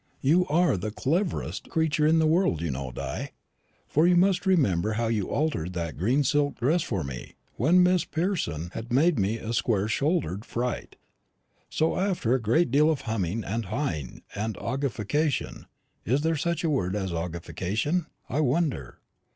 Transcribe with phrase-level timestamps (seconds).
[0.21, 3.33] You are the cleverest creature in the world, you know, Di;
[3.87, 8.03] for you must remember how you altered that green silk dress for me when Miss
[8.03, 10.95] Person had made me a square shouldered fright.
[11.69, 15.65] So, after a great deal of humming, and haing, and argufication
[16.03, 18.97] is there such a word as 'argufication,' I wonder?